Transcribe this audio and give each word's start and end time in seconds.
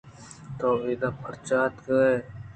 تو 0.57 0.69
اِدا 0.87 1.09
پرچا 1.21 1.59
اتکگ 1.67 1.89
ئے؟ 2.05 2.15